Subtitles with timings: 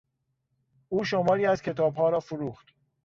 [0.89, 2.67] او شماری از کتابها را فروخت.